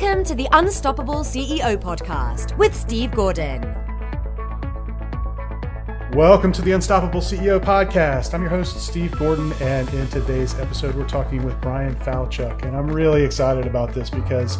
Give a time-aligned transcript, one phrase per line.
[0.00, 3.60] Welcome to the Unstoppable CEO podcast with Steve Gordon.
[6.14, 8.32] Welcome to the Unstoppable CEO podcast.
[8.32, 12.62] I'm your host, Steve Gordon, and in today's episode, we're talking with Bryan Falchuk.
[12.64, 14.56] And I'm really excited about this because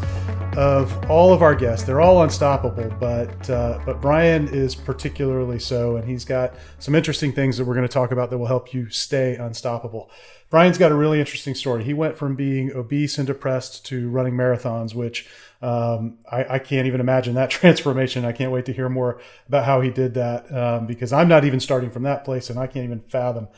[0.58, 1.86] of all of our guests.
[1.86, 7.32] They're all unstoppable, but uh, but Bryan is particularly so, and he's got some interesting
[7.32, 10.10] things that we're going to talk about that will help you stay unstoppable.
[10.50, 11.84] Bryan's got a really interesting story.
[11.84, 15.28] He went from being obese and depressed to running marathons, which
[15.62, 18.24] um, I, I, can't even imagine that transformation.
[18.24, 21.44] I can't wait to hear more about how he did that um, because I'm not
[21.44, 23.48] even starting from that place and I can't even fathom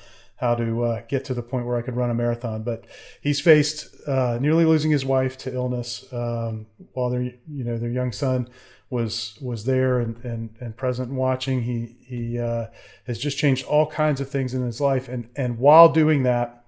[0.42, 2.64] how to uh, get to the point where I could run a marathon.
[2.64, 2.84] But
[3.20, 7.90] he's faced uh, nearly losing his wife to illness um, while their you know their
[7.90, 8.48] young son
[8.90, 11.62] was was there and, and, and present and watching.
[11.62, 12.66] He he uh,
[13.06, 16.61] has just changed all kinds of things in his life and and while doing that,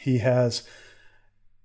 [0.00, 0.62] he has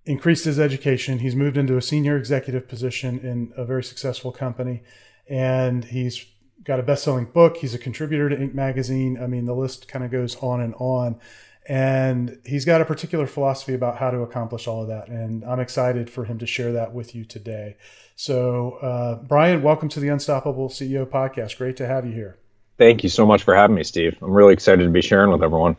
[0.05, 1.19] increased his education.
[1.19, 4.83] He's moved into a senior executive position in a very successful company,
[5.27, 6.25] and he's
[6.63, 7.57] got a best-selling book.
[7.57, 8.53] He's a contributor to Inc.
[8.53, 9.17] magazine.
[9.22, 11.19] I mean, the list kind of goes on and on.
[11.67, 15.07] And he's got a particular philosophy about how to accomplish all of that.
[15.07, 17.77] And I'm excited for him to share that with you today.
[18.16, 21.57] So, uh, Bryan, welcome to the Unstoppable CEO podcast.
[21.57, 22.38] Great to have you here.
[22.80, 24.17] Thank you so much for having me, Steve.
[24.22, 25.75] I'm really excited to be sharing with everyone.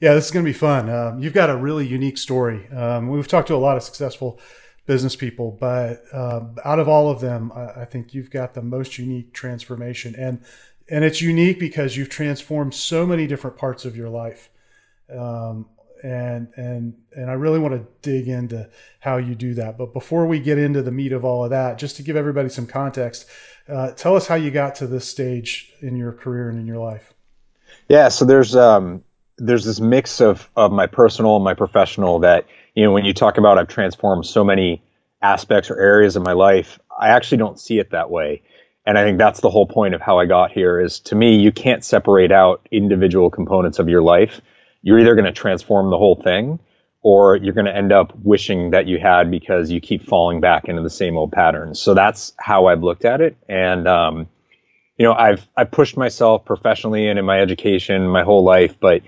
[0.00, 0.90] Yeah, this is going to be fun.
[0.90, 2.68] Um, you've got a really unique story.
[2.68, 4.40] Um, we've talked to a lot of successful
[4.86, 8.60] business people, but um, out of all of them, I, I, think you've got the
[8.60, 10.42] most unique transformation, and
[10.90, 14.50] and it's unique because you've transformed so many different parts of your life.
[15.10, 15.66] Um,
[16.02, 18.68] and and and I really want to dig into
[19.00, 19.78] how you do that.
[19.78, 22.50] But before we get into the meat of all of that, just to give everybody
[22.50, 23.26] some context,
[23.68, 26.78] uh, tell us how you got to this stage in your career and in your
[26.78, 27.14] life.
[27.88, 29.02] Yeah, so there's um,
[29.38, 33.12] there's this mix of of my personal and my professional that you know when you
[33.12, 34.82] talk about I've transformed so many
[35.22, 38.42] aspects or areas of my life, I actually don't see it that way.
[38.86, 41.36] And I think that's the whole point of how I got here is to me
[41.36, 44.42] you can't separate out individual components of your life.
[44.82, 46.58] You're either going to transform the whole thing
[47.00, 50.66] or you're going to end up wishing that you had because you keep falling back
[50.66, 51.80] into the same old patterns.
[51.80, 53.36] So that's how I've looked at it.
[53.48, 54.28] And, um,
[54.98, 59.02] you know, I've, I've pushed myself professionally and in my education my whole life, but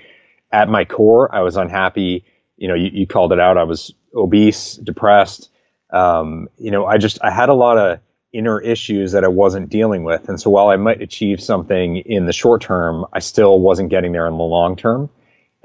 [0.52, 2.24] at my core, I was unhappy.
[2.56, 3.58] You know, you, you called it out.
[3.58, 5.50] I was obese, depressed.
[5.90, 8.00] Um, you know, I just, I had a lot of
[8.32, 10.28] inner issues that I wasn't dealing with.
[10.28, 14.12] And so while I might achieve something in the short term, I still wasn't getting
[14.12, 15.10] there in the long term.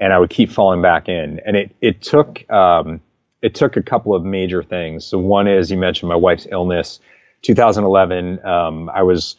[0.00, 1.40] And I would keep falling back in.
[1.44, 3.00] And it, it took, um,
[3.40, 5.04] it took a couple of major things.
[5.04, 6.98] So one is you mentioned my wife's illness.
[7.42, 9.36] 2011, um, I was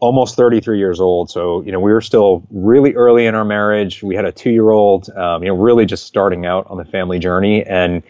[0.00, 1.30] almost 33 years old.
[1.30, 4.02] So, you know, we were still really early in our marriage.
[4.02, 6.84] We had a two year old, um, you know, really just starting out on the
[6.84, 7.64] family journey.
[7.64, 8.02] And,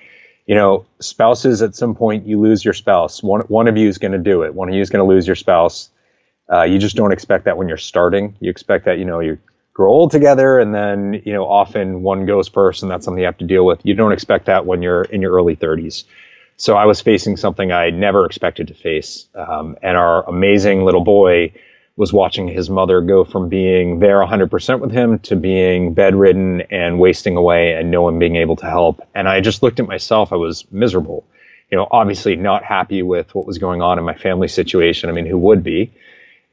[0.47, 3.23] you know, spouses at some point you lose your spouse.
[3.23, 4.55] One, one of you is going to do it.
[4.55, 5.91] One of you is going to lose your spouse.
[6.51, 8.37] Uh, you just don't expect that when you're starting.
[8.41, 9.39] You expect that, you know, you
[9.73, 13.27] grow old together and then, you know, often one goes first and that's something you
[13.27, 13.81] have to deal with.
[13.85, 16.05] You don't expect that when you're in your early 30s.
[16.57, 19.29] So I was facing something I never expected to face.
[19.35, 21.53] Um, and our amazing little boy,
[21.97, 26.99] was watching his mother go from being there 100% with him to being bedridden and
[26.99, 29.07] wasting away and no one being able to help.
[29.15, 30.33] And I just looked at myself.
[30.33, 31.27] I was miserable.
[31.71, 35.11] You know, obviously not happy with what was going on in my family situation.
[35.11, 35.93] I mean, who would be?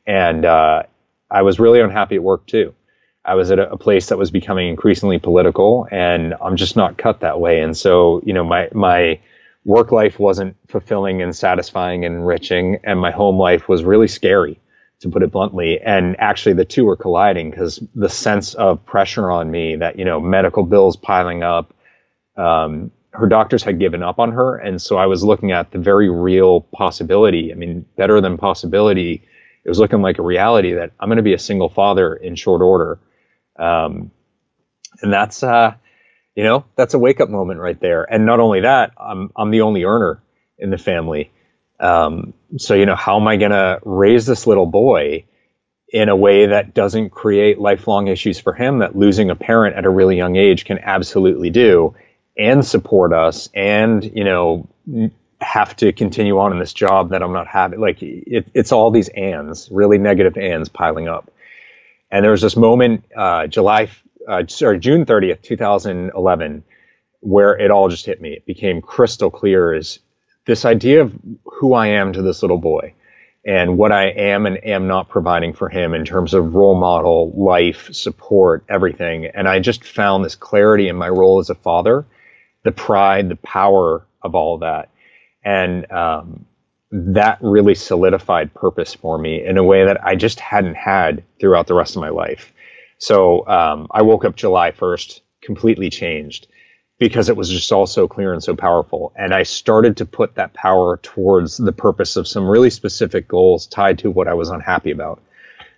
[0.05, 0.83] And uh,
[1.29, 2.73] I was really unhappy at work too.
[3.23, 6.97] I was at a, a place that was becoming increasingly political, and I'm just not
[6.97, 7.59] cut that way.
[7.59, 9.19] And so, you know, my my
[9.65, 14.59] work life wasn't fulfilling and satisfying and enriching, and my home life was really scary
[15.01, 15.79] to put it bluntly.
[15.79, 20.05] And actually, the two were colliding because the sense of pressure on me that, you
[20.05, 21.73] know, medical bills piling up,
[22.35, 24.57] um, her doctors had given up on her.
[24.57, 27.51] And so I was looking at the very real possibility.
[27.51, 29.23] I mean, better than possibility.
[29.63, 32.35] It was looking like a reality that I'm going to be a single father in
[32.35, 32.99] short order.
[33.57, 34.11] Um,
[35.01, 35.75] and that's, uh,
[36.35, 38.03] you know, that's a wake up moment right there.
[38.03, 40.21] And not only that, I'm, I'm the only earner
[40.57, 41.31] in the family.
[41.79, 45.25] Um, so, you know, how am I going to raise this little boy
[45.89, 49.85] in a way that doesn't create lifelong issues for him that losing a parent at
[49.85, 51.95] a really young age can absolutely do
[52.37, 54.67] and support us and, you know,
[55.39, 57.79] have to continue on in this job that I'm not having.
[57.79, 61.31] Like it, it's all these ands, really negative ands piling up.
[62.11, 63.89] And there was this moment, uh, July,
[64.27, 66.63] uh, sorry, June 30th, 2011,
[67.19, 68.33] where it all just hit me.
[68.33, 69.99] It became crystal clear as
[70.47, 71.13] this idea of
[71.45, 72.93] who I am to this little boy
[73.45, 77.31] and what I am and am not providing for him in terms of role model,
[77.35, 79.27] life, support, everything.
[79.27, 82.05] And I just found this clarity in my role as a father,
[82.63, 84.89] the pride, the power of all that.
[85.43, 86.45] And, um,
[86.89, 91.67] that really solidified purpose for me in a way that I just hadn't had throughout
[91.67, 92.53] the rest of my life.
[92.97, 96.47] So um, I woke up July 1st completely changed
[96.99, 99.13] because it was just all so clear and so powerful.
[99.15, 103.67] And I started to put that power towards the purpose of some really specific goals
[103.67, 105.21] tied to what I was unhappy about.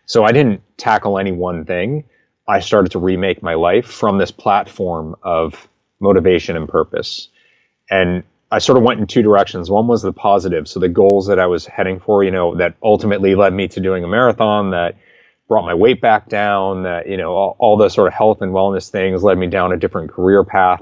[0.06, 2.06] So I didn't tackle any one thing.
[2.48, 5.68] I started to remake my life from this platform of
[6.00, 7.28] motivation and purpose.
[7.92, 9.70] And I sort of went in two directions.
[9.70, 10.68] One was the positive.
[10.68, 13.80] So the goals that I was heading for, you know, that ultimately led me to
[13.80, 14.96] doing a marathon that
[15.48, 18.54] brought my weight back down, that, you know, all, all the sort of health and
[18.54, 20.82] wellness things led me down a different career path.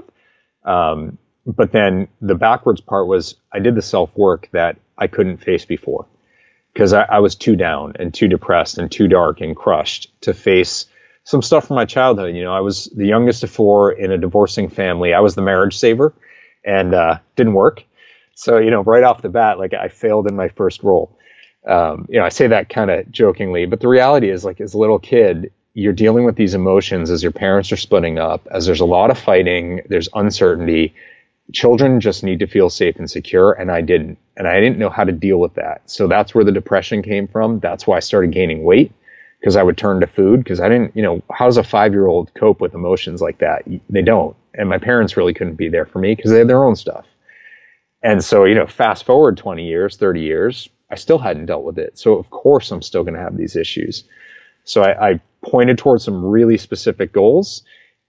[0.68, 5.38] Um, but then the backwards part was I did the self work that I couldn't
[5.38, 6.06] face before
[6.74, 10.34] because I, I was too down and too depressed and too dark and crushed to
[10.34, 10.86] face
[11.24, 12.36] some stuff from my childhood.
[12.36, 15.14] You know, I was the youngest of four in a divorcing family.
[15.14, 16.12] I was the marriage saver
[16.64, 17.84] and uh, didn't work.
[18.34, 21.18] So, you know, right off the bat, like I failed in my first role.
[21.66, 24.74] Um, you know, I say that kind of jokingly, but the reality is, like, as
[24.74, 28.66] a little kid, you're dealing with these emotions as your parents are splitting up, as
[28.66, 30.92] there's a lot of fighting, there's uncertainty.
[31.52, 34.18] Children just need to feel safe and secure, and I didn't.
[34.36, 35.88] And I didn't know how to deal with that.
[35.88, 37.60] So that's where the depression came from.
[37.60, 38.90] That's why I started gaining weight
[39.38, 41.92] because I would turn to food because I didn't, you know, how does a five
[41.92, 43.62] year old cope with emotions like that?
[43.88, 44.36] They don't.
[44.54, 47.06] And my parents really couldn't be there for me because they had their own stuff.
[48.02, 51.78] And so, you know, fast forward 20 years, 30 years, I still hadn't dealt with
[51.78, 51.98] it.
[51.98, 54.02] So, of course, I'm still going to have these issues.
[54.68, 57.62] So, I, I pointed towards some really specific goals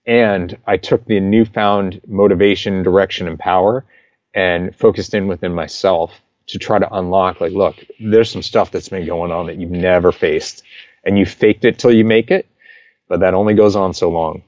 [0.06, 3.86] and I took the newfound motivation, direction, and power
[4.34, 6.12] and focused in within myself
[6.48, 9.70] to try to unlock like, look, there's some stuff that's been going on that you've
[9.70, 10.64] never faced
[11.04, 12.48] and you faked it till you make it,
[13.08, 14.44] but that only goes on so long.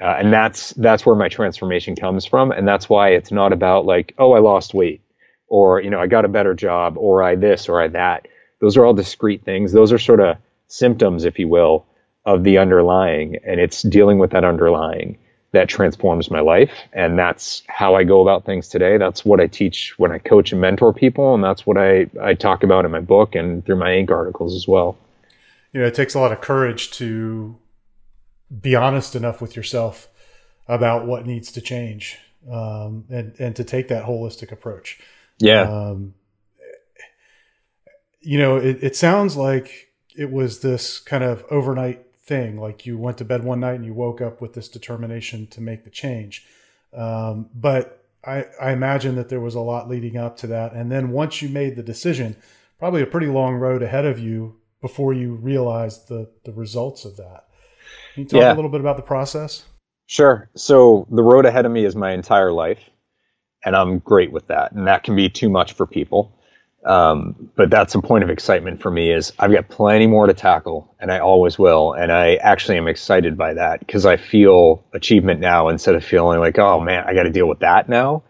[0.00, 3.84] Uh, and that's that's where my transformation comes from, and that's why it's not about
[3.84, 5.00] like, oh, I lost weight,
[5.48, 8.28] or you know, I got a better job, or I this, or I that.
[8.60, 9.72] Those are all discrete things.
[9.72, 10.36] Those are sort of
[10.72, 11.86] symptoms, if you will,
[12.24, 15.18] of the underlying, and it's dealing with that underlying
[15.52, 16.72] that transforms my life.
[16.92, 18.96] And that's how I go about things today.
[18.96, 22.34] That's what I teach when I coach and mentor people, and that's what I I
[22.34, 24.10] talk about in my book and through my Inc.
[24.10, 24.96] articles as well
[25.72, 27.56] you know, it takes a lot of courage to
[28.60, 30.08] be honest enough with yourself
[30.68, 32.18] about what needs to change
[32.50, 35.00] um, and and to take that holistic approach.
[35.38, 35.62] Yeah.
[35.62, 36.14] Um,
[38.20, 42.58] you know, it, it sounds like it was this kind of overnight thing.
[42.58, 45.60] Like you went to bed one night and you woke up with this determination to
[45.60, 46.46] make the change.
[46.92, 50.72] Um, but I, I imagine that there was a lot leading up to that.
[50.72, 52.36] And then once you made the decision,
[52.78, 57.16] probably a pretty long road ahead of you before you realized the the results of
[57.16, 57.46] that.
[58.14, 58.52] Can you talk yeah.
[58.52, 59.64] a little bit about the process?
[60.06, 60.50] Sure.
[60.54, 62.90] So the road ahead of me is my entire life,
[63.64, 64.72] and I'm great with that.
[64.72, 66.36] And that can be too much for people.
[66.84, 70.34] Um, but that's a point of excitement for me is I've got plenty more to
[70.34, 71.92] tackle and I always will.
[71.92, 76.40] And I actually am excited by that because I feel achievement now instead of feeling
[76.40, 78.24] like, oh man, I got to deal with that now.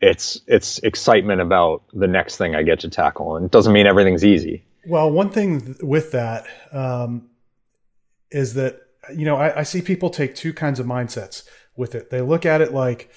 [0.00, 3.36] It's, it's excitement about the next thing I get to tackle.
[3.36, 4.64] And it doesn't mean everything's easy.
[4.86, 7.28] Well, one thing with that um,
[8.30, 8.80] is that
[9.12, 11.44] you know I, I, see people take two kinds of mindsets
[11.76, 12.10] with it.
[12.10, 13.10] They look at it like,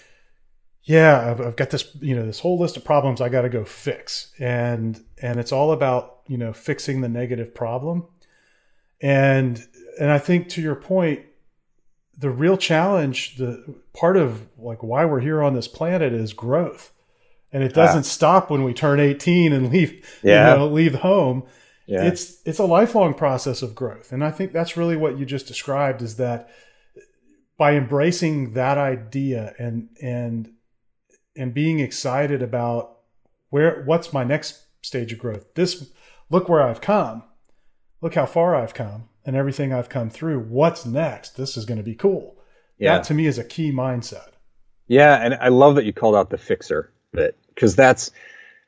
[0.89, 3.49] yeah, I've, I've got this you know this whole list of problems I got to
[3.49, 8.07] go fix, and and it's all about you know fixing the negative problem,
[8.99, 9.63] and
[9.99, 11.21] and I think to your point,
[12.17, 16.91] the real challenge, the part of like why we're here on this planet is growth
[17.51, 18.01] and it doesn't ah.
[18.01, 20.53] stop when we turn 18 and leave yeah.
[20.53, 21.43] you know leave home
[21.87, 22.03] yeah.
[22.03, 25.47] it's it's a lifelong process of growth and i think that's really what you just
[25.47, 26.49] described is that
[27.57, 30.51] by embracing that idea and and
[31.39, 32.97] and being excited about
[33.49, 35.91] where what's my next stage of growth this
[36.29, 37.23] look where i've come
[38.01, 41.77] look how far i've come and everything i've come through what's next this is going
[41.77, 42.37] to be cool
[42.77, 42.97] yeah.
[42.97, 44.29] that to me is a key mindset
[44.87, 48.11] yeah and i love that you called out the fixer bit because that's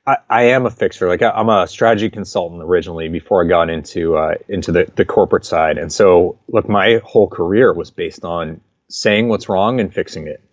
[0.05, 1.07] I, I, am a fixer.
[1.07, 5.05] Like I, am a strategy consultant originally before I got into uh, into the, the
[5.05, 5.77] corporate side.
[5.77, 10.43] And so, look, my whole career was based on saying what's wrong and fixing it.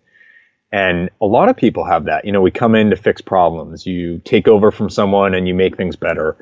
[0.71, 2.25] And a lot of people have that.
[2.25, 3.85] You know, we come in to fix problems.
[3.85, 6.37] You take over from someone and you make things better.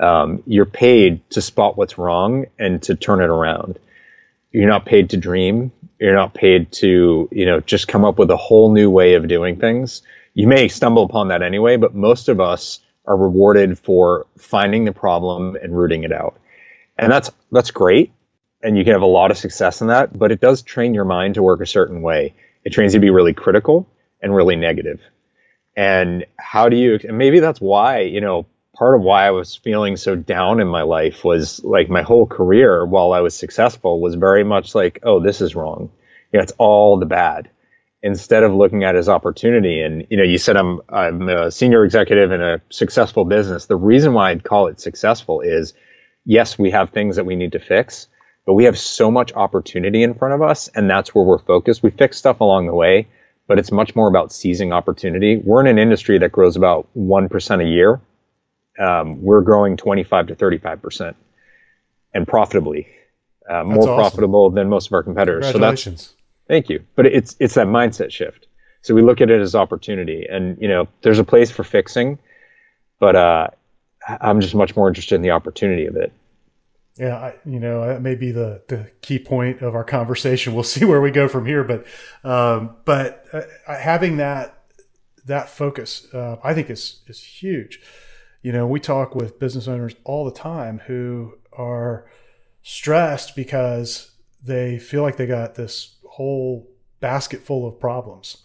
[0.00, 3.78] Um, you're paid to spot what's wrong and to turn it around.
[4.52, 5.72] You're not paid to dream.
[5.98, 9.26] You're not paid to, you know, just come up with a whole new way of
[9.26, 10.02] doing things
[10.34, 14.92] you may stumble upon that anyway, but most of us are rewarded for finding the
[14.92, 16.38] problem and rooting it out.
[16.98, 18.12] And that's that's great.
[18.62, 21.04] And you can have a lot of success in that, but it does train your
[21.04, 22.34] mind to work a certain way.
[22.64, 23.88] It trains you to be really critical
[24.22, 25.00] and really negative.
[25.76, 29.54] And how do you and maybe that's why, you know, part of why I was
[29.56, 34.00] feeling so down in my life was like my whole career while I was successful
[34.00, 35.90] was very much like, oh, this is wrong.
[36.32, 37.50] You know, it's all the bad
[38.02, 39.80] instead of looking at his opportunity.
[39.80, 43.66] And, you know, you said I'm, I'm a senior executive in a successful business.
[43.66, 45.72] The reason why I'd call it successful is
[46.24, 48.08] yes, we have things that we need to fix,
[48.46, 50.68] but we have so much opportunity in front of us.
[50.68, 51.82] And that's where we're focused.
[51.82, 53.08] We fix stuff along the way,
[53.46, 55.36] but it's much more about seizing opportunity.
[55.36, 58.00] We're in an industry that grows about 1% a year
[58.78, 61.16] um, we're growing 25 to 35 percent,
[62.12, 62.88] and profitably,
[63.48, 63.96] uh, more awesome.
[63.96, 65.44] profitable than most of our competitors.
[65.50, 66.02] Congratulations.
[66.02, 66.84] So that's thank you.
[66.96, 68.46] But it's it's that mindset shift.
[68.82, 72.18] So we look at it as opportunity, and you know, there's a place for fixing,
[72.98, 73.48] but uh,
[74.08, 76.12] I'm just much more interested in the opportunity of it.
[76.96, 80.54] Yeah, I, you know, that may be the, the key point of our conversation.
[80.54, 81.86] We'll see where we go from here, but
[82.22, 84.62] um, but uh, having that
[85.26, 87.80] that focus, uh, I think is is huge
[88.44, 92.04] you know, we talk with business owners all the time who are
[92.62, 96.70] stressed because they feel like they got this whole
[97.00, 98.36] basket full of problems.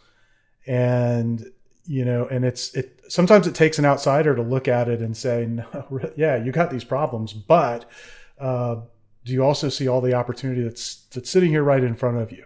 [0.66, 1.52] And,
[1.84, 5.18] you know, and it's, it, sometimes it takes an outsider to look at it and
[5.18, 5.84] say, no,
[6.16, 7.84] yeah, you got these problems, but,
[8.40, 8.78] uh,
[9.26, 12.32] do you also see all the opportunity that's, that's sitting here right in front of
[12.32, 12.46] you?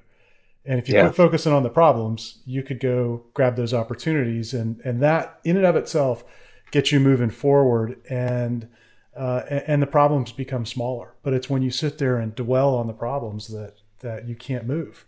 [0.65, 1.03] And if you yeah.
[1.03, 4.53] quit focusing on the problems, you could go grab those opportunities.
[4.53, 6.23] And, and that in and of itself
[6.71, 8.67] gets you moving forward and
[9.15, 11.13] uh, and the problems become smaller.
[11.21, 14.65] But it's when you sit there and dwell on the problems that that you can't
[14.65, 15.05] move.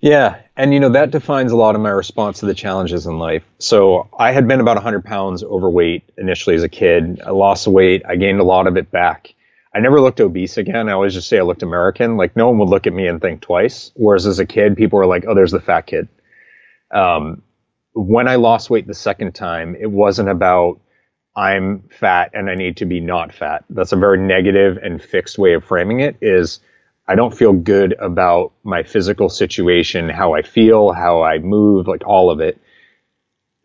[0.00, 3.18] Yeah, and you know that defines a lot of my response to the challenges in
[3.18, 3.42] life.
[3.58, 7.20] So I had been about 100 pounds overweight initially as a kid.
[7.24, 8.02] I lost weight.
[8.06, 9.34] I gained a lot of it back.
[9.78, 10.88] I never looked obese again.
[10.88, 12.16] I always just say I looked American.
[12.16, 13.92] Like no one would look at me and think twice.
[13.94, 16.08] Whereas as a kid, people were like, "Oh, there's the fat kid."
[16.90, 17.42] Um,
[17.92, 20.80] when I lost weight the second time, it wasn't about
[21.36, 23.66] I'm fat and I need to be not fat.
[23.70, 26.58] That's a very negative and fixed way of framing it is
[27.06, 32.04] I don't feel good about my physical situation, how I feel, how I move, like
[32.04, 32.60] all of it.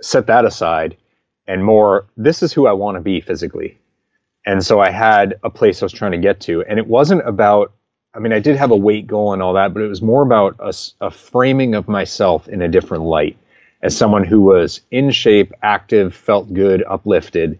[0.03, 0.95] Set that aside
[1.47, 3.79] and more, this is who I want to be physically.
[4.45, 6.63] And so I had a place I was trying to get to.
[6.63, 7.73] And it wasn't about,
[8.13, 10.23] I mean, I did have a weight goal and all that, but it was more
[10.23, 10.73] about a,
[11.05, 13.37] a framing of myself in a different light
[13.81, 17.59] as someone who was in shape, active, felt good, uplifted.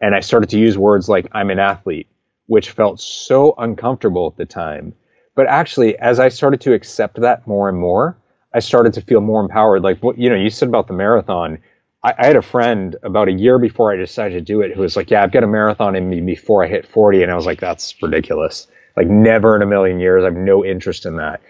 [0.00, 2.08] And I started to use words like I'm an athlete,
[2.46, 4.94] which felt so uncomfortable at the time.
[5.34, 8.16] But actually, as I started to accept that more and more,
[8.54, 9.82] I started to feel more empowered.
[9.82, 11.58] Like what you know, you said about the marathon.
[12.02, 14.82] I, I, had a friend about a year before I decided to do it who
[14.82, 17.34] was like, "Yeah, I've got a marathon in me before I hit 40," and I
[17.34, 18.68] was like, "That's ridiculous!
[18.96, 20.22] Like, never in a million years.
[20.22, 21.40] I have no interest in that."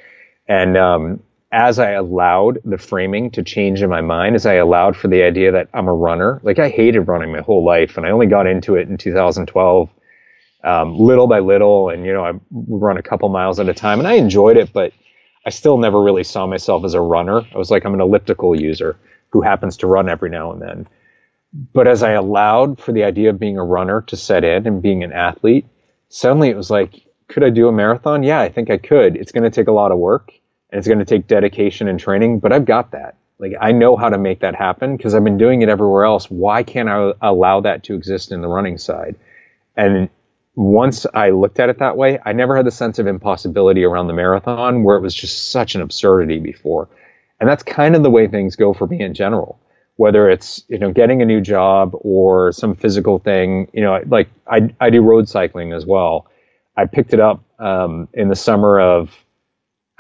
[0.49, 4.97] And um, as I allowed the framing to change in my mind, as I allowed
[4.97, 8.07] for the idea that I'm a runner, like I hated running my whole life, and
[8.07, 9.91] I only got into it in 2012,
[10.65, 13.99] um, little by little, and you know I run a couple miles at a time,
[13.99, 14.93] and I enjoyed it, but
[15.45, 17.43] I still never really saw myself as a runner.
[17.55, 18.97] I was like I'm an elliptical user
[19.31, 20.89] who happens to run every now and then.
[21.73, 24.83] But as I allowed for the idea of being a runner to set in and
[24.83, 25.67] being an athlete,
[26.09, 28.23] suddenly it was like, could I do a marathon?
[28.23, 29.17] Yeah, I think I could.
[29.17, 30.33] It's going to take a lot of work
[30.71, 33.17] and it's going to take dedication and training, but I've got that.
[33.39, 36.31] Like I know how to make that happen because I've been doing it everywhere else.
[36.31, 39.17] Why can't I allow that to exist in the running side?
[39.77, 40.11] And
[40.57, 44.09] once I looked at it that way, I never had the sense of impossibility around
[44.09, 46.89] the marathon where it was just such an absurdity before.
[47.41, 49.61] And that's kind of the way things go for me in general.
[49.97, 54.29] Whether it's, you know, getting a new job or some physical thing, you know, like
[54.47, 56.27] I, I do road cycling as well.
[56.77, 59.11] I picked it up um, in the summer of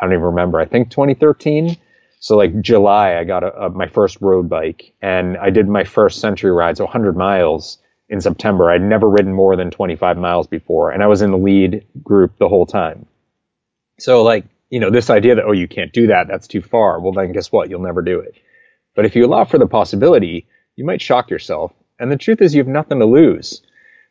[0.00, 0.60] I don't even remember.
[0.60, 1.76] I think 2013.
[2.20, 5.84] So like July, I got a, a, my first road bike and I did my
[5.84, 7.78] first century ride, so 100 miles
[8.08, 8.70] in September.
[8.70, 12.36] I'd never ridden more than 25 miles before, and I was in the lead group
[12.38, 13.06] the whole time.
[13.98, 17.00] So like you know this idea that oh you can't do that, that's too far.
[17.00, 17.70] Well then guess what?
[17.70, 18.34] You'll never do it.
[18.94, 20.46] But if you allow for the possibility,
[20.76, 21.72] you might shock yourself.
[21.98, 23.62] And the truth is, you have nothing to lose.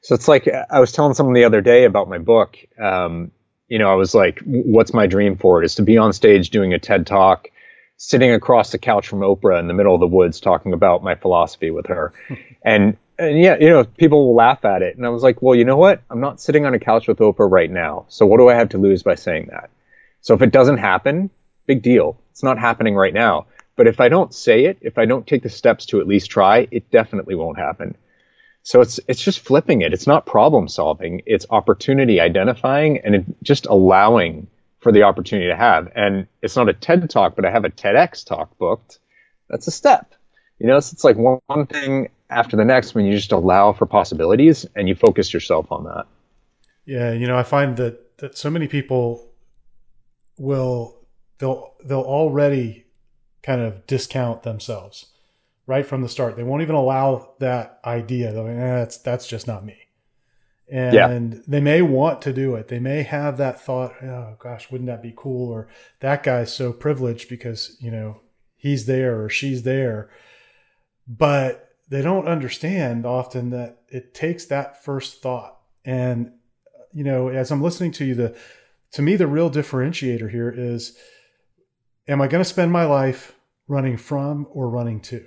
[0.01, 2.57] So it's like I was telling someone the other day about my book.
[2.81, 3.31] Um,
[3.67, 5.65] you know, I was like, what's my dream for it?
[5.65, 7.49] Is to be on stage doing a TED talk,
[7.97, 11.15] sitting across the couch from Oprah in the middle of the woods talking about my
[11.15, 12.13] philosophy with her.
[12.63, 14.95] and, and yeah, you know, people will laugh at it.
[14.95, 16.01] And I was like, well, you know what?
[16.09, 18.05] I'm not sitting on a couch with Oprah right now.
[18.07, 19.69] So what do I have to lose by saying that?
[20.27, 21.29] So if it doesn't happen,
[21.67, 22.19] big deal.
[22.31, 23.46] It's not happening right now.
[23.77, 26.29] But if I don't say it, if I don't take the steps to at least
[26.29, 27.96] try, it definitely won't happen.
[28.62, 29.93] So it's it's just flipping it.
[29.93, 31.22] It's not problem solving.
[31.25, 34.48] It's opportunity identifying and it, just allowing
[34.81, 35.89] for the opportunity to have.
[35.96, 39.00] And it's not a TED talk, but I have a TEDx talk booked.
[39.50, 40.13] That's a step.
[40.60, 43.86] You know, it's like one, one thing after the next when you just allow for
[43.86, 46.05] possibilities and you focus yourself on that.
[46.84, 49.26] Yeah, you know, I find that that so many people
[50.38, 51.08] will
[51.39, 52.86] they'll they'll already
[53.44, 55.08] kind of discount themselves
[55.65, 56.36] right from the start.
[56.36, 58.32] They won't even allow that idea.
[58.32, 59.77] They'll like, eh, that's that's just not me.
[60.70, 61.39] And yeah.
[61.48, 62.67] they may want to do it.
[62.67, 65.50] They may have that thought, oh gosh, wouldn't that be cool?
[65.50, 65.70] Or
[66.01, 68.20] that guy's so privileged because, you know,
[68.58, 70.10] he's there or she's there.
[71.08, 75.58] But they don't understand often that it takes that first thought.
[75.86, 76.34] And,
[76.91, 78.38] you know, as I'm listening to you, the
[78.91, 80.98] to me the real differentiator here is
[82.08, 83.36] am I going to spend my life
[83.67, 85.25] running from or running to?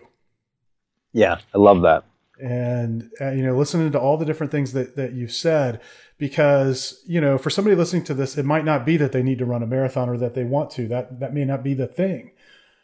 [1.12, 2.04] Yeah, I love that.
[2.42, 5.80] And uh, you know listening to all the different things that that you've said
[6.16, 9.38] because you know for somebody listening to this it might not be that they need
[9.40, 10.88] to run a marathon or that they want to.
[10.88, 12.30] That that may not be the thing.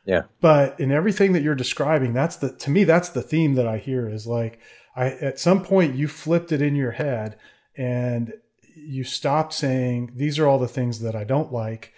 [0.04, 0.22] Yeah.
[0.40, 3.78] But in everything that you're describing that's the to me that's the theme that i
[3.78, 4.60] hear is like
[4.94, 7.38] i at some point you flipped it in your head
[7.76, 8.34] and
[8.76, 11.92] you stopped saying these are all the things that i don't like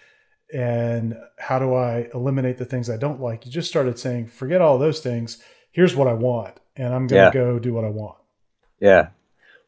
[0.54, 4.60] and how do i eliminate the things i don't like you just started saying forget
[4.60, 5.42] all those things
[5.72, 7.44] here's what i want and I'm going to yeah.
[7.44, 8.16] go do what I want.
[8.80, 9.08] Yeah.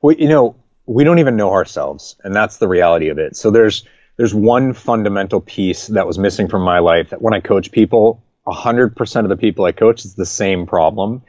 [0.00, 3.36] Well, you know, we don't even know ourselves, and that's the reality of it.
[3.36, 3.84] So there's
[4.16, 8.22] there's one fundamental piece that was missing from my life that when I coach people,
[8.46, 11.22] 100% of the people I coach is the same problem.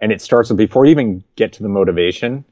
[0.00, 2.44] And it starts with before you even get to the motivation,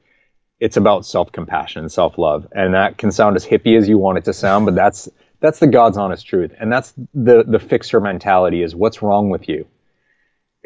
[0.58, 2.46] it's about self-compassion and self-love.
[2.52, 5.08] And that can sound as hippie as you want it to sound, but that's
[5.40, 6.52] that's the God's honest truth.
[6.58, 9.66] And that's the the fixer mentality is what's wrong with you?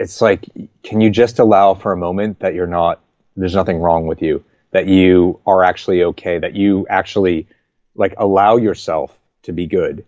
[0.00, 0.48] it's like,
[0.82, 3.00] can you just allow for a moment that you're not,
[3.36, 7.46] there's nothing wrong with you, that you are actually okay, that you actually
[7.94, 10.02] like allow yourself to be good.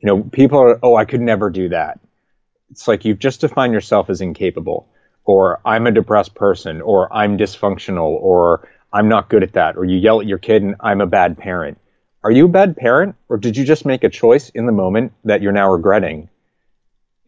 [0.00, 1.98] You know, people are, oh, I could never do that.
[2.70, 4.86] It's like you've just defined yourself as incapable,
[5.24, 9.84] or I'm a depressed person, or I'm dysfunctional, or I'm not good at that, or
[9.84, 11.78] you yell at your kid and I'm a bad parent.
[12.24, 15.12] Are you a bad parent, or did you just make a choice in the moment
[15.24, 16.28] that you're now regretting?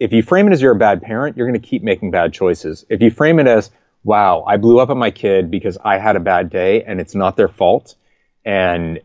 [0.00, 2.32] if you frame it as you're a bad parent, you're going to keep making bad
[2.32, 2.86] choices.
[2.88, 3.70] If you frame it as,
[4.02, 7.14] wow, I blew up at my kid because I had a bad day and it's
[7.14, 7.94] not their fault,
[8.42, 9.00] and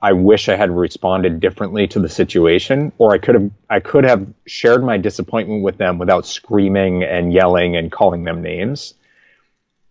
[0.00, 4.04] I wish I had responded differently to the situation, or I could have I could
[4.04, 8.94] have shared my disappointment with them without screaming and yelling and calling them names.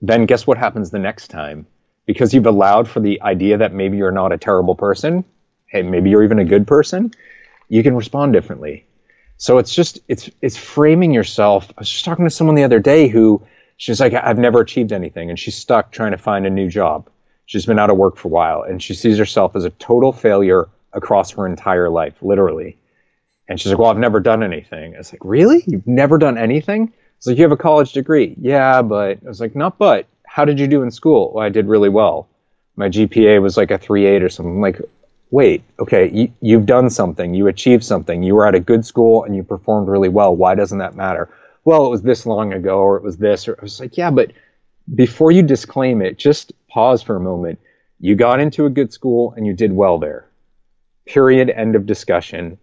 [0.02, 1.68] Then guess what happens the next time?
[2.08, 5.24] Because you've allowed for the idea that maybe you're not a terrible person,
[5.68, 7.14] hey, maybe you're even a good person,
[7.70, 8.86] you can respond differently.
[9.38, 11.70] So it's just it's it's framing yourself.
[11.78, 13.46] I was just talking to someone the other day who
[13.78, 17.10] she's like, I've never achieved anything, and she's stuck trying to find a new job.
[17.46, 20.12] She's been out of work for a while, and she sees herself as a total
[20.12, 22.78] failure across her entire life, literally.
[23.48, 24.96] And she's like, Well, I've never done anything.
[24.96, 25.64] I was like, Really?
[25.66, 26.92] You've never done anything?
[27.18, 28.36] It's like, You have a college degree.
[28.40, 30.08] Yeah, but I was like, Not but.
[30.38, 31.32] How did you do in school?
[31.34, 32.30] Well, I did really well.
[32.76, 34.54] My GPA was like a 3.8 or something.
[34.54, 34.80] I'm like,
[35.32, 39.24] wait, okay, you, you've done something, you achieved something, you were at a good school
[39.24, 40.36] and you performed really well.
[40.36, 41.28] Why doesn't that matter?
[41.66, 44.12] Well, it was this long ago, or it was this, or I was like, yeah,
[44.12, 44.32] but
[44.94, 47.58] before you disclaim it, just pause for a moment.
[48.00, 50.28] You got into a good school and you did well there.
[51.08, 51.50] Period.
[51.50, 52.60] End of discussion.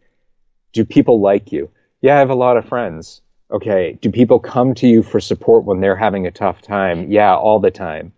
[0.73, 1.71] Do people like you?
[2.03, 3.21] Yeah, I have a lot of friends.
[3.51, 3.99] Okay.
[4.01, 7.11] Do people come to you for support when they're having a tough time?
[7.11, 8.13] Yeah, all the time.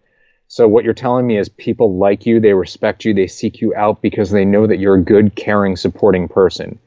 [0.49, 3.75] So what you're telling me is people like you, they respect you, they seek you
[3.75, 6.79] out because they know that you're a good, caring, supporting person.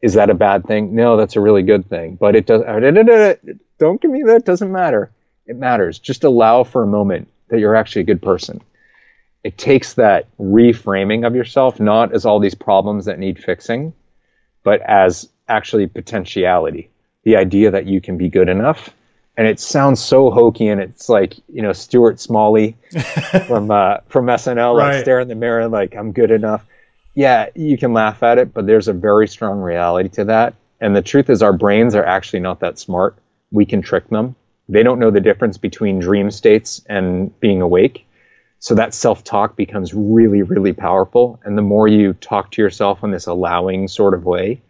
[0.00, 0.94] Is that a bad thing?
[0.94, 2.16] No, that's a really good thing.
[2.16, 2.62] But it does.
[2.62, 3.34] Uh,
[3.78, 4.36] don't give me that.
[4.36, 5.12] It doesn't matter.
[5.46, 5.98] It matters.
[5.98, 8.62] Just allow for a moment that you're actually a good person.
[9.44, 13.92] It takes that reframing of yourself, not as all these problems that need fixing,
[14.64, 16.90] but as actually potentiality.
[17.24, 18.90] The idea that you can be good enough
[19.36, 22.76] and it sounds so hokey and it's like you know Stuart Smalley
[23.46, 24.94] from uh, from SNL right.
[24.94, 26.64] like stare in the mirror like I'm good enough.
[27.14, 30.54] Yeah, you can laugh at it, but there's a very strong reality to that.
[30.80, 33.16] And the truth is, our brains are actually not that smart.
[33.50, 34.34] We can trick them.
[34.68, 38.06] They don't know the difference between dream states and being awake.
[38.60, 41.38] So that self talk becomes really, really powerful.
[41.44, 44.62] And the more you talk to yourself in this allowing sort of way,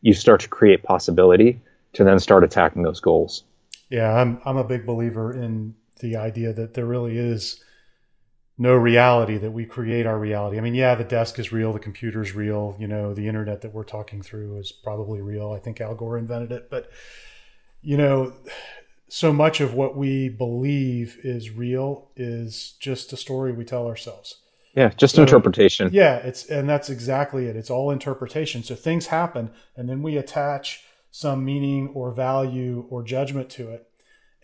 [0.00, 1.60] you start to create possibility
[1.94, 3.44] to then start attacking those goals.
[3.90, 7.62] Yeah, I'm I'm a big believer in the idea that there really is
[8.58, 10.58] no reality that we create our reality.
[10.58, 13.60] I mean, yeah, the desk is real, the computer is real, you know, the internet
[13.62, 15.52] that we're talking through is probably real.
[15.52, 16.90] I think Al Gore invented it, but
[17.80, 18.32] you know,
[19.08, 24.40] so much of what we believe is real is just a story we tell ourselves.
[24.74, 25.90] Yeah, just so, interpretation.
[25.92, 27.56] Yeah, it's and that's exactly it.
[27.56, 28.62] It's all interpretation.
[28.62, 30.84] So things happen and then we attach
[31.18, 33.90] some meaning or value or judgment to it.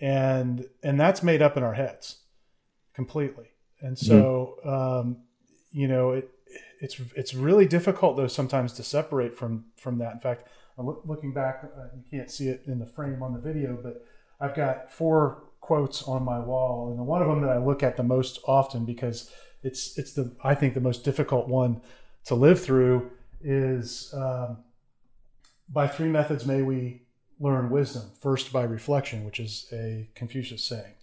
[0.00, 2.16] and and that's made up in our heads
[2.94, 3.48] completely.
[3.80, 4.68] And so, mm-hmm.
[4.68, 5.16] um,
[5.70, 6.28] you know, it
[6.80, 10.14] it's it's really difficult though sometimes to separate from from that.
[10.14, 13.78] In fact, looking back, uh, you can't see it in the frame on the video,
[13.80, 14.04] but
[14.40, 17.96] I've got four quotes on my wall, and one of them that I look at
[17.96, 19.30] the most often because
[19.62, 21.80] it's it's the I think the most difficult one
[22.24, 24.58] to live through is um,
[25.68, 27.02] by three methods may we
[27.40, 28.10] learn wisdom.
[28.20, 30.94] First, by reflection, which is a Confucius saying.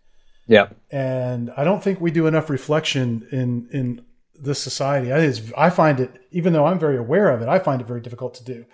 [0.47, 0.69] Yeah.
[0.91, 5.13] And I don't think we do enough reflection in in this society.
[5.13, 8.01] I, I find it, even though I'm very aware of it, I find it very
[8.01, 8.65] difficult to do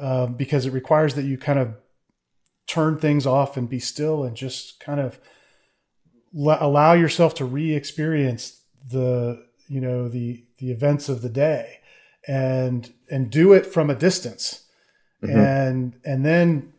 [0.00, 1.74] um, because it requires that you kind of
[2.66, 5.20] turn things off and be still and just kind of
[6.34, 11.80] allow yourself to re-experience the you know the the events of the day
[12.26, 14.66] and and do it from a distance
[15.22, 15.38] mm-hmm.
[15.38, 16.72] and and then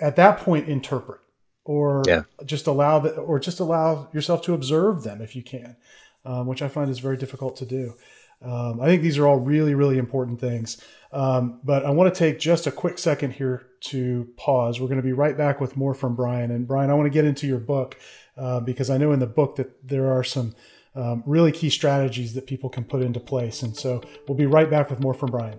[0.00, 1.20] at that point interpret
[1.64, 2.22] or yeah.
[2.44, 5.76] just allow that or just allow yourself to observe them if you can
[6.24, 7.94] um, which i find is very difficult to do
[8.42, 12.18] um, i think these are all really really important things um, but i want to
[12.18, 15.76] take just a quick second here to pause we're going to be right back with
[15.76, 17.96] more from bryan and bryan i want to get into your book
[18.36, 20.54] uh, because i know in the book that there are some
[20.96, 23.62] um, really key strategies that people can put into place.
[23.62, 25.58] And so we'll be right back with more from Bryan.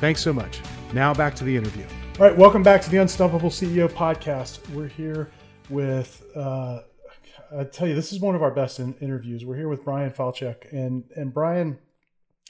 [0.00, 0.60] Thanks so much.
[0.92, 1.84] Now back to the interview.
[2.18, 4.68] All right, welcome back to the Unstoppable CEO podcast.
[4.70, 5.30] We're here
[5.68, 6.80] with, uh,
[7.56, 9.44] I tell you, this is one of our best in- interviews.
[9.44, 11.78] We're here with Bryan Falchuk, and and Bryan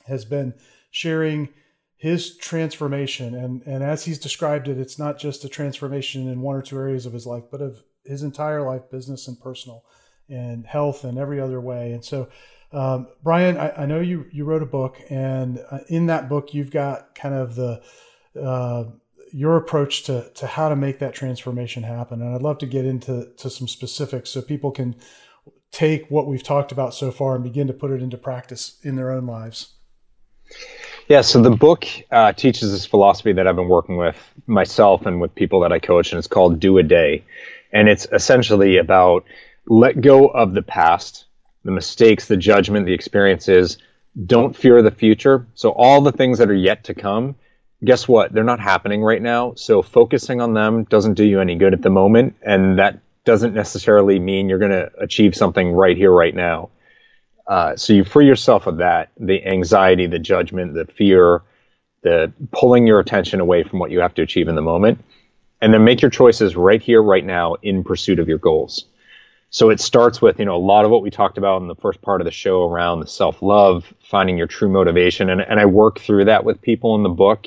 [0.06, 0.54] has been
[0.90, 1.48] sharing
[1.96, 6.56] his transformation, and and as he's described it, it's not just a transformation in one
[6.56, 9.84] or two areas of his life, but of his entire life, business and personal
[10.28, 11.92] and health and every other way.
[11.92, 12.28] And so,
[12.74, 16.52] um, Bryan, I, I, know you you wrote a book, and uh, in that book,
[16.52, 17.82] you've got kind of the
[18.40, 18.84] uh,
[19.32, 22.20] your approach to to how to make that transformation happen.
[22.20, 24.96] And I'd love to get into to some specifics so people can
[25.70, 28.96] take what we've talked about so far and begin to put it into practice in
[28.96, 29.74] their own lives.
[31.08, 35.20] Yeah, so the book uh, teaches this philosophy that I've been working with myself and
[35.20, 37.24] with people that I coach, and it's called Do a Day.
[37.72, 39.24] And it's essentially about
[39.66, 41.26] let go of the past,
[41.64, 43.78] the mistakes, the judgment, the experiences.
[44.26, 45.46] Don't fear the future.
[45.54, 47.34] So all the things that are yet to come,
[47.84, 48.32] guess what?
[48.32, 49.54] They're not happening right now.
[49.54, 52.36] So focusing on them doesn't do you any good at the moment.
[52.42, 56.70] And that doesn't necessarily mean you're going to achieve something right here, right now.
[57.46, 61.42] Uh, so you free yourself of that, the anxiety, the judgment, the fear,
[62.02, 65.02] the pulling your attention away from what you have to achieve in the moment.
[65.60, 68.84] And then make your choices right here, right now in pursuit of your goals.
[69.54, 71.76] So it starts with, you know, a lot of what we talked about in the
[71.76, 75.30] first part of the show around the self love, finding your true motivation.
[75.30, 77.46] And, and I work through that with people in the book.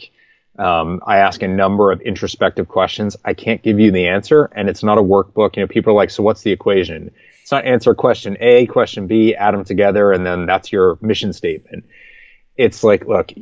[0.57, 3.17] Um, I ask a number of introspective questions.
[3.25, 5.57] I can't give you the answer, and it's not a workbook.
[5.57, 7.11] You know, people are like, so what's the equation?
[7.41, 11.33] It's not answer question A, question B, add them together, and then that's your mission
[11.33, 11.83] statement.
[12.55, 13.33] It's like, look,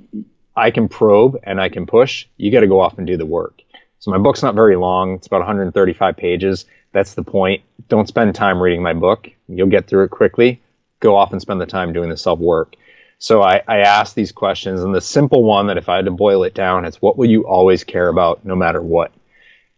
[0.55, 2.25] I can probe and I can push.
[2.37, 3.61] You got to go off and do the work.
[3.99, 4.23] So my mm-hmm.
[4.23, 5.15] book's not very long.
[5.15, 6.65] It's about 135 pages.
[6.91, 7.63] That's the point.
[7.89, 9.29] Don't spend time reading my book.
[9.47, 10.61] You'll get through it quickly.
[10.99, 12.75] Go off and spend the time doing the self work.
[13.17, 16.11] So I, I ask these questions, and the simple one that if I had to
[16.11, 19.11] boil it down, it's what will you always care about no matter what?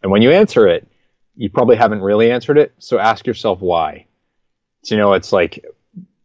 [0.02, 0.86] And when you answer it,
[1.36, 2.72] you probably haven't really answered it.
[2.78, 4.06] So ask yourself why.
[4.82, 5.64] So, you know, it's like,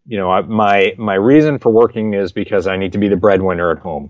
[0.06, 3.72] you know, my my reason for working is because I need to be the breadwinner
[3.72, 4.10] at home.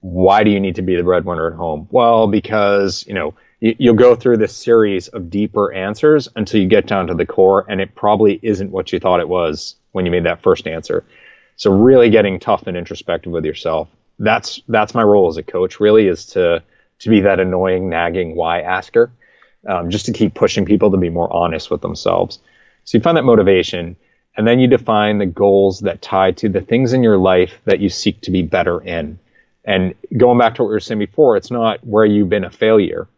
[0.00, 1.88] Why do you need to be the breadwinner at home?
[1.90, 6.86] Well, because you know you'll go through this series of deeper answers until you get
[6.86, 10.10] down to the core, and it probably isn't what you thought it was when you
[10.10, 11.04] made that first answer.
[11.56, 13.88] So really getting tough and introspective with yourself.
[14.18, 15.80] That's that's my role as a coach.
[15.80, 16.62] Really is to
[17.00, 19.10] to be that annoying, nagging why asker,
[19.66, 22.38] um, just to keep pushing people to be more honest with themselves.
[22.84, 23.96] So you find that motivation,
[24.36, 27.80] and then you define the goals that tie to the things in your life that
[27.80, 29.18] you seek to be better in.
[29.66, 32.50] And going back to what we were saying before, it's not where you've been a
[32.50, 33.08] failure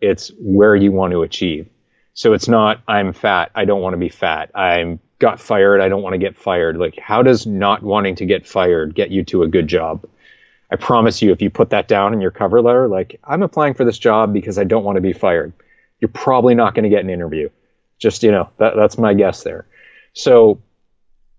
[0.00, 1.68] it's where you want to achieve.
[2.14, 3.50] So it's not, I'm fat.
[3.54, 4.50] I don't want to be fat.
[4.54, 5.80] I'm got fired.
[5.80, 6.76] I don't want to get fired.
[6.76, 10.04] Like, how does not wanting to get fired get you to a good job?
[10.70, 13.74] I promise you, if you put that down in your cover letter, like, I'm applying
[13.74, 15.52] for this job because I don't want to be fired,
[16.00, 17.48] you're probably not going to get an interview.
[17.98, 19.66] Just you know, that, that's my guess there.
[20.12, 20.60] So,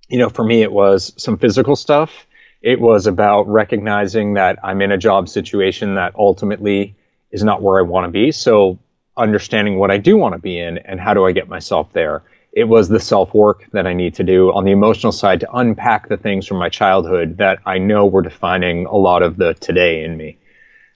[0.10, 2.26] you know, for me, it was some physical stuff.
[2.62, 6.96] It was about recognizing that I'm in a job situation that ultimately
[7.32, 8.32] is not where I want to be.
[8.32, 8.80] So,
[9.16, 12.24] understanding what I do want to be in and how do I get myself there.
[12.52, 15.52] It was the self work that I need to do on the emotional side to
[15.54, 19.54] unpack the things from my childhood that I know were defining a lot of the
[19.54, 20.38] today in me.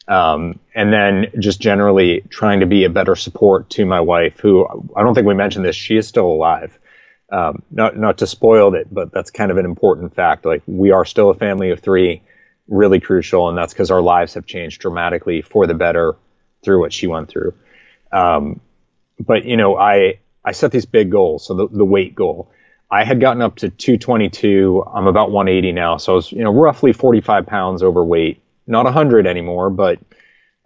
[0.07, 4.67] Um, and then just generally trying to be a better support to my wife, who
[4.95, 5.75] I don't think we mentioned this.
[5.75, 6.77] She is still alive.
[7.31, 10.45] Um, not not to spoil it, but that's kind of an important fact.
[10.45, 12.21] Like we are still a family of three,
[12.67, 16.15] really crucial, and that's because our lives have changed dramatically for the better
[16.63, 17.53] through what she went through.
[18.11, 18.59] Um,
[19.19, 21.47] but you know, I I set these big goals.
[21.47, 22.51] So the, the weight goal,
[22.91, 24.83] I had gotten up to 222.
[24.93, 29.27] I'm about 180 now, so I was you know roughly 45 pounds overweight not 100
[29.27, 29.99] anymore, but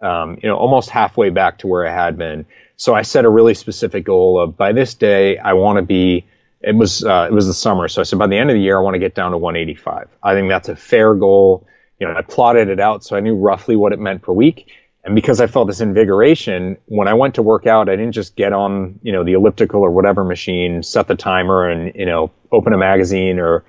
[0.00, 2.46] um, you know, almost halfway back to where I had been.
[2.76, 6.26] So I set a really specific goal of by this day I want to be.
[6.60, 8.60] It was uh, it was the summer, so I said by the end of the
[8.60, 10.08] year I want to get down to 185.
[10.22, 11.66] I think that's a fair goal.
[12.00, 14.70] You know, I plotted it out so I knew roughly what it meant per week.
[15.04, 18.36] And because I felt this invigoration, when I went to work out, I didn't just
[18.36, 22.30] get on, you know, the elliptical or whatever machine, set the timer and, you know,
[22.52, 23.64] open a magazine or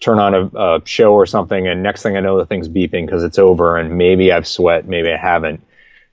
[0.00, 3.06] turn on a, a, show or something, and next thing I know, the thing's beeping
[3.06, 5.64] because it's over, and maybe I've sweat, maybe I haven't.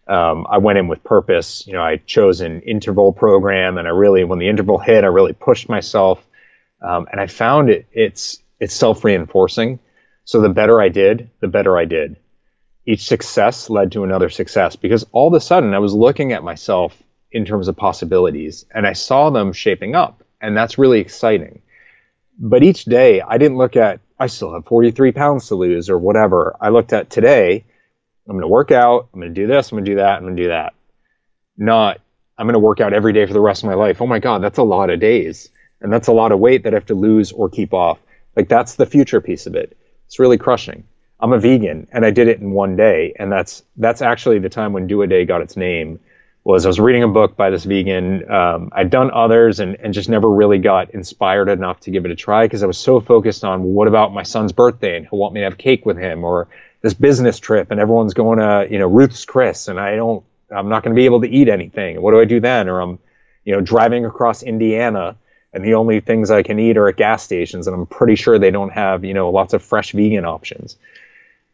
[0.08, 1.66] Um, I went in with purpose.
[1.66, 5.08] You know, I chose an interval program, and I really, when the interval hit, I
[5.08, 6.26] really pushed myself,
[6.82, 7.88] um, and I found it.
[7.92, 9.80] It's it's self reinforcing.
[10.26, 12.18] So the better I did, the better I did.
[12.86, 16.44] Each success led to another success because all of a sudden I was looking at
[16.44, 21.62] myself in terms of possibilities, and I saw them shaping up, and that's really exciting
[22.39, 25.98] but each day I didn't look at, I still have 43 pounds to lose or
[25.98, 26.56] whatever.
[26.60, 27.66] I looked at today,
[28.28, 30.18] I'm going to work out, I'm going to do this, I'm going to do that,
[30.18, 30.74] I'm going to do that.
[31.58, 32.00] Not,
[32.38, 34.02] I'm going to work out every day for the rest of my life.
[34.02, 35.50] Oh my God, that's a lot of days.
[35.82, 38.00] And that's a lot of weight that I have to lose or keep off.
[38.36, 39.78] Like that's the future piece of it.
[40.08, 40.86] It's really crushing.
[41.20, 43.14] I'm a vegan and I did it in one day.
[43.20, 46.00] And that's, that's actually the time when Do a Day got its name
[46.44, 48.30] was I was reading a book by this vegan.
[48.30, 52.12] Um, I'd done others and, and just never really got inspired enough to give it
[52.12, 55.20] a try because I was so focused on what about my son's birthday and he'll
[55.20, 56.50] want me to have cake with him or
[56.84, 60.69] this business trip and everyone's going to, you know, Ruth's Chris and I don't, I'm
[60.69, 62.00] not going to be able to eat anything.
[62.02, 62.67] What do I do then?
[62.69, 63.00] Or I'm,
[63.46, 65.15] you know, driving across Indiana
[65.54, 68.38] and the only things I can eat are at gas stations and I'm pretty sure
[68.38, 70.78] they don't have, you know, lots of fresh vegan options.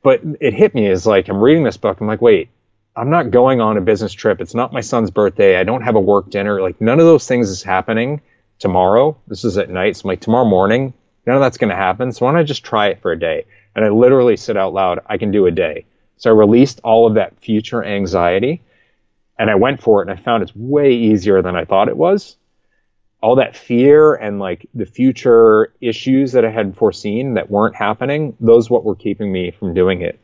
[0.01, 2.01] But it hit me as like, I'm reading this book.
[2.01, 2.49] I'm like, wait,
[2.95, 4.41] I'm not going on a business trip.
[4.41, 5.57] It's not my son's birthday.
[5.57, 6.59] I don't have a work dinner.
[6.59, 8.21] Like none of those things is happening
[8.57, 9.15] tomorrow.
[9.27, 9.95] This is at night.
[9.95, 10.95] So I'm like tomorrow morning,
[11.27, 12.11] none of that's going to happen.
[12.13, 13.45] So why don't I just try it for a day?
[13.79, 15.85] And I literally said out loud, I can do a day.
[16.17, 18.61] So I released all of that future anxiety
[19.37, 21.95] and I went for it and I found it's way easier than I thought it
[21.95, 22.35] was.
[23.23, 28.35] All that fear and like the future issues that I had foreseen that weren't happening,
[28.41, 30.19] those what were keeping me from doing it.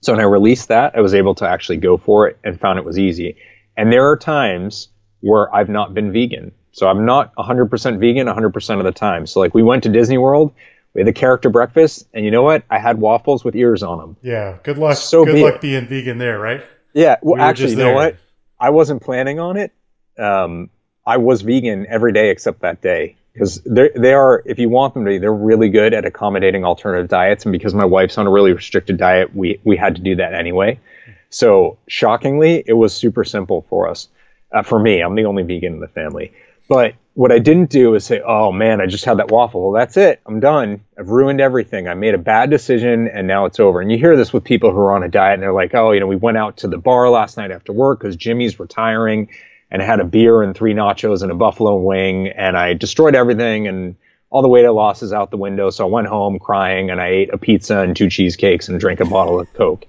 [0.00, 2.78] So when I released that, I was able to actually go for it and found
[2.78, 3.36] it was easy.
[3.76, 4.88] And there are times
[5.20, 6.52] where I've not been vegan.
[6.72, 9.26] So I'm not 100% vegan 100% of the time.
[9.26, 10.54] So like we went to Disney World,
[10.96, 12.64] we had the character breakfast, and you know what?
[12.70, 14.16] I had waffles with ears on them.
[14.22, 14.96] Yeah, good luck.
[14.96, 15.60] So good be luck it.
[15.60, 16.64] being vegan there, right?
[16.94, 18.16] Yeah, well, we actually, you know what?
[18.58, 19.72] I wasn't planning on it.
[20.18, 20.70] Um,
[21.06, 25.04] I was vegan every day except that day because they are if you want them
[25.04, 28.30] to be they're really good at accommodating alternative diets and because my wife's on a
[28.30, 30.80] really restricted diet we we had to do that anyway
[31.28, 34.08] so shockingly it was super simple for us
[34.52, 36.32] uh, for me i'm the only vegan in the family
[36.68, 39.72] but what i didn't do is say oh man i just had that waffle well
[39.72, 43.60] that's it i'm done i've ruined everything i made a bad decision and now it's
[43.60, 45.74] over and you hear this with people who are on a diet and they're like
[45.74, 48.58] oh you know we went out to the bar last night after work because jimmy's
[48.58, 49.28] retiring
[49.70, 53.66] and had a beer and three nachos and a buffalo wing and I destroyed everything
[53.66, 53.96] and
[54.30, 55.70] all the weight I lost is out the window.
[55.70, 59.00] So I went home crying and I ate a pizza and two cheesecakes and drank
[59.00, 59.86] a bottle of Coke.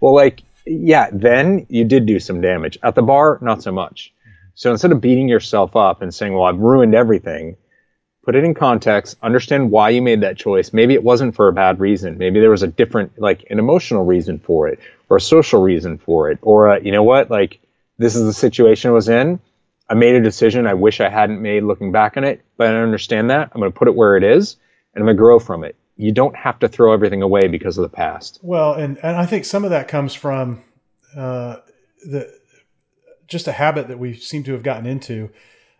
[0.00, 2.78] Well, like, yeah, then you did do some damage.
[2.82, 4.12] At the bar, not so much.
[4.58, 7.56] So instead of beating yourself up and saying, well, I've ruined everything,
[8.24, 10.72] put it in context, understand why you made that choice.
[10.72, 12.18] Maybe it wasn't for a bad reason.
[12.18, 15.96] Maybe there was a different, like an emotional reason for it or a social reason
[15.96, 16.40] for it.
[16.42, 17.60] Or, uh, you know what, like,
[17.98, 19.38] this is the situation I was in.
[19.88, 22.80] I made a decision I wish I hadn't made looking back on it, but I
[22.80, 23.52] understand that.
[23.54, 24.56] I'm going to put it where it is
[24.92, 25.76] and I'm going to grow from it.
[25.96, 28.40] You don't have to throw everything away because of the past.
[28.42, 30.64] Well, and, and I think some of that comes from
[31.16, 31.58] uh,
[32.04, 32.37] the
[33.28, 35.30] just a habit that we seem to have gotten into.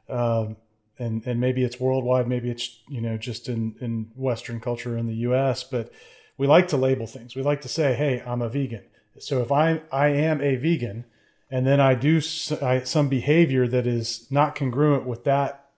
[0.08, 0.56] Um,
[0.98, 5.06] and, and maybe it's worldwide, maybe it's, you know, just in, in Western culture in
[5.06, 5.92] the US, but
[6.36, 7.36] we like to label things.
[7.36, 8.84] We like to say, Hey, I'm a vegan.
[9.18, 11.04] So if I, I am a vegan,
[11.50, 15.70] and then I do some behavior that is not congruent with that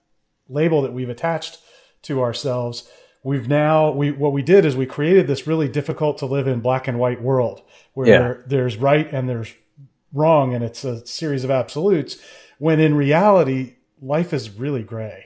[0.49, 1.59] label that we've attached
[2.03, 2.89] to ourselves,
[3.23, 6.59] we've now we what we did is we created this really difficult to live in
[6.59, 7.61] black and white world
[7.93, 8.33] where yeah.
[8.45, 9.53] there's right and there's
[10.13, 12.17] wrong and it's a series of absolutes
[12.57, 15.25] when in reality life is really gray.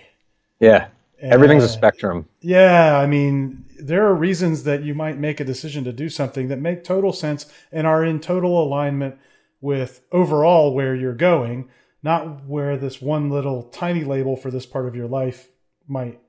[0.59, 0.87] Yeah.
[1.21, 2.27] And, Everything's a uh, spectrum.
[2.41, 6.49] Yeah, I mean, there are reasons that you might make a decision to do something
[6.49, 9.17] that make total sense and are in total alignment
[9.61, 11.69] with overall where you're going,
[12.03, 15.49] not where this one little tiny label for this part of your life
[15.87, 16.19] might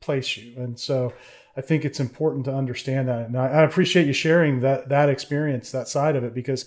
[0.00, 0.54] place you.
[0.56, 1.12] And so
[1.56, 3.28] I think it's important to understand that.
[3.28, 6.66] And I, I appreciate you sharing that, that experience, that side of it, because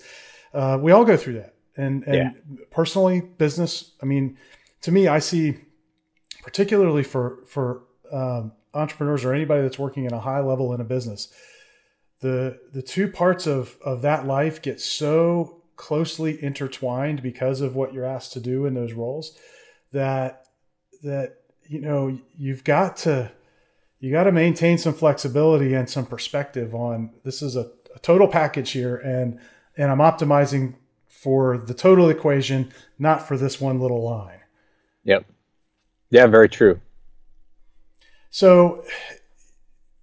[0.54, 1.54] uh, we all go through that.
[1.76, 2.56] And, and yeah.
[2.70, 4.36] personally, business, I mean,
[4.82, 5.58] to me, I see
[6.42, 7.82] particularly for, for
[8.12, 11.32] um, entrepreneurs or anybody that's working at a high level in a business,
[12.20, 17.92] the, the two parts of, of that life get so closely intertwined because of what
[17.92, 19.38] you're asked to do in those roles
[19.92, 20.44] that,
[21.02, 21.36] that
[21.68, 23.30] you know, you've got to
[24.00, 28.28] you got to maintain some flexibility and some perspective on this is a, a total
[28.28, 29.40] package here and
[29.78, 30.74] and I'm optimizing
[31.06, 34.40] for the total equation, not for this one little line.
[35.04, 35.24] Yep.
[36.10, 36.80] Yeah, very true.
[38.30, 38.84] So,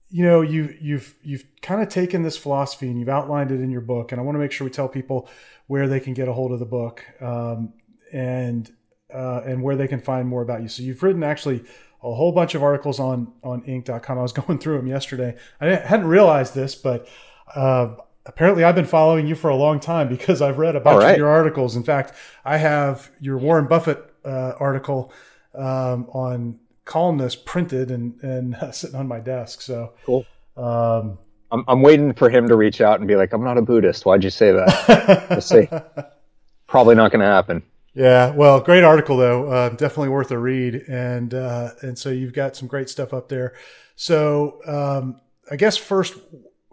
[0.09, 3.69] you know, you you've you've kind of taken this philosophy and you've outlined it in
[3.69, 5.29] your book, and I want to make sure we tell people
[5.67, 7.05] where they can get a hold of the book.
[7.21, 7.73] Um,
[8.15, 8.71] and
[9.13, 10.67] uh, and where they can find more about you.
[10.67, 11.63] So you've written actually
[12.01, 14.17] a whole bunch of articles on on Inc.com.
[14.17, 15.35] I was going through them yesterday.
[15.59, 17.07] I hadn't realized this, but
[17.53, 21.03] uh, apparently I've been following you for a long time because I've read a bunch
[21.03, 21.11] right.
[21.11, 21.75] of your articles.
[21.75, 25.13] In fact, I have your Warren Buffett uh, article
[25.53, 29.61] um, on columnist printed and and sitting on my desk.
[29.61, 30.25] So cool.
[30.57, 31.17] Um,
[31.51, 34.05] I'm, I'm waiting for him to reach out and be like, "I'm not a Buddhist.
[34.05, 35.69] Why'd you say that?" we'll see.
[36.67, 37.63] Probably not going to happen.
[37.93, 39.47] Yeah, well, great article though.
[39.47, 43.29] Uh, definitely worth a read, and uh, and so you've got some great stuff up
[43.29, 43.53] there.
[43.95, 46.15] So um, I guess first,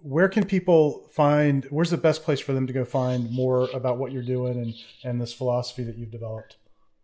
[0.02, 1.64] where can people find?
[1.70, 4.74] Where's the best place for them to go find more about what you're doing and
[5.04, 6.56] and this philosophy that you've developed?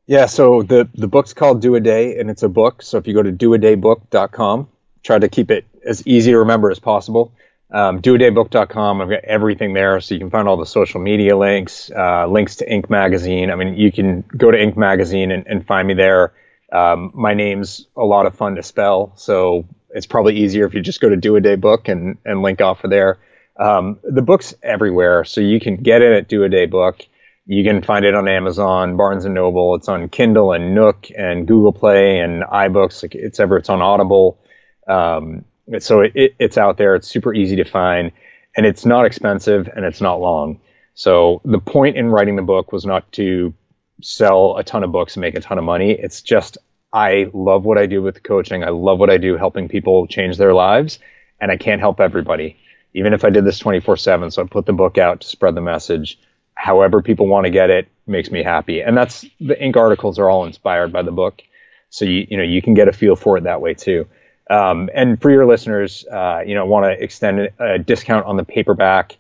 [0.07, 2.83] Yeah, so the the book's called Do a Day, and it's a book.
[2.83, 4.69] So if you go to doadaybook.com,
[5.03, 7.33] try to keep it as easy to remember as possible
[7.71, 9.01] um, doadaybook.com.
[9.01, 12.57] I've got everything there, so you can find all the social media links, uh, links
[12.57, 12.89] to Inc.
[12.89, 13.51] Magazine.
[13.51, 14.77] I mean, you can go to Inc.
[14.77, 16.33] Magazine and, and find me there.
[16.73, 20.81] Um, my name's a lot of fun to spell, so it's probably easier if you
[20.81, 23.19] just go to Do a Day Book and, and link off of there.
[23.59, 27.07] Um, the book's everywhere, so you can get it at Do a Day Book.
[27.47, 29.75] You can find it on Amazon, Barnes and Noble.
[29.75, 33.03] It's on Kindle and Nook and Google Play and iBooks.
[33.03, 34.39] Like it's ever, it's on Audible.
[34.87, 35.45] Um,
[35.79, 36.95] so it, it's out there.
[36.95, 38.13] It's super easy to find,
[38.57, 40.61] and it's not expensive and it's not long.
[40.95, 43.55] So the point in writing the book was not to
[44.03, 45.93] sell a ton of books and make a ton of money.
[45.93, 46.59] It's just
[46.99, 48.65] I love what I do with coaching.
[48.65, 50.99] I love what I do helping people change their lives,
[51.41, 52.57] and I can't help everybody.
[52.93, 55.61] Even if I did this 24/7, so I put the book out to spread the
[55.61, 56.19] message.
[56.55, 58.81] However people want to get it makes me happy.
[58.81, 59.77] And that's the Inc.
[59.77, 61.43] articles are all inspired by the book.
[61.91, 64.09] So you you know, you can get a feel for it that way too.
[64.51, 68.45] Um, and for your listeners, uh, you know, want to extend a discount on the
[68.45, 69.17] paperback.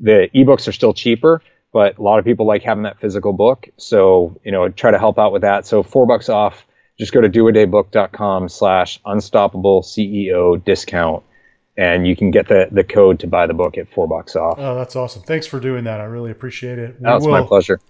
[0.00, 3.68] The ebooks are still cheaper, but a lot of people like having that physical book.
[3.76, 5.66] So, you know, try to help out with that.
[5.66, 6.66] So four bucks off.
[7.00, 11.24] Just go to doadaybook.com slash unstoppable CEO discount
[11.76, 14.56] and you can get the, the code to buy the book at four bucks off.
[14.58, 15.22] Oh, that's awesome.
[15.22, 16.00] Thanks for doing that.
[16.00, 17.00] I really appreciate it.
[17.00, 17.80] That's my pleasure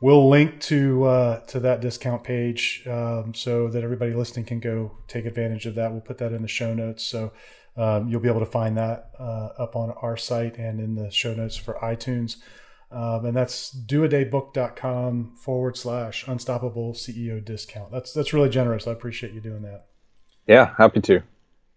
[0.00, 4.98] we'll link to uh, to that discount page um, so that everybody listening can go
[5.08, 5.90] take advantage of that.
[5.90, 7.32] We'll put that in the show notes, so
[7.76, 11.10] um, you'll be able to find that uh, up on our site and in the
[11.10, 12.36] show notes for iTunes.
[12.90, 17.90] Um, and that's doadaybook.com forward slash unstoppable CEO discount.
[17.90, 18.86] That's that's really generous.
[18.86, 19.86] I appreciate you doing that.
[20.46, 21.22] Yeah, happy to.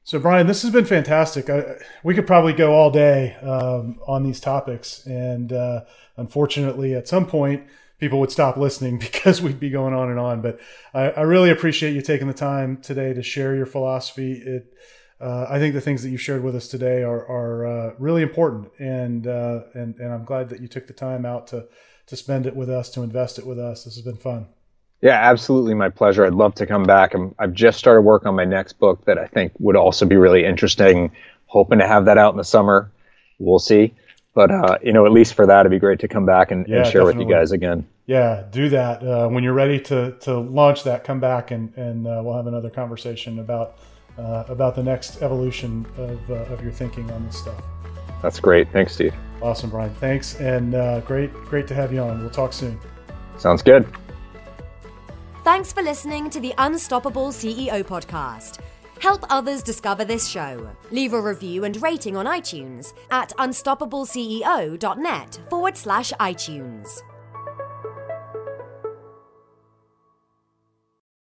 [0.04, 1.50] So, Bryan, this has been fantastic.
[1.50, 5.82] I, we could probably go all day um, on these topics, and uh,
[6.18, 7.64] unfortunately, at some point,
[8.00, 10.42] people would stop listening because we'd be going on and on.
[10.42, 10.60] But
[10.94, 14.34] I, I really appreciate you taking the time today to share your philosophy.
[14.34, 14.74] It,
[15.22, 18.22] uh, I think the things that you shared with us today are, are uh, really
[18.22, 21.68] important, and uh, and and I'm glad that you took the time out to
[22.08, 23.84] to spend it with us, to invest it with us.
[23.84, 24.48] This has been fun.
[25.02, 26.26] Yeah, absolutely, my pleasure.
[26.26, 27.16] I'd love to come back.
[27.16, 30.16] i have just started work on my next book that I think would also be
[30.16, 31.12] really interesting.
[31.46, 32.92] Hoping to have that out in the summer.
[33.40, 33.94] We'll see.
[34.34, 36.66] But uh, you know, at least for that, it'd be great to come back and,
[36.68, 37.26] yeah, and share definitely.
[37.26, 37.88] with you guys again.
[38.06, 41.04] Yeah, do that uh, when you're ready to to launch that.
[41.04, 43.78] Come back and and uh, we'll have another conversation about
[44.20, 47.62] uh, about the next evolution of, uh, of your thinking on this stuff.
[48.22, 48.72] That's great.
[48.72, 49.14] Thanks, Steve.
[49.42, 49.94] Awesome, Bryan.
[49.96, 52.20] Thanks, and uh, great, great to have you on.
[52.20, 52.78] We'll talk soon.
[53.38, 53.88] Sounds good.
[55.46, 58.60] Thanks for listening to the Unstoppable CEO podcast.
[59.00, 60.70] Help others discover this show.
[60.92, 67.02] Leave a review and rating on iTunes at unstoppableceo.net forward slash iTunes.